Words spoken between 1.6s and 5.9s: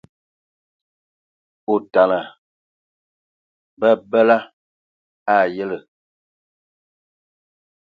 Otana, babǝla a ayǝlə.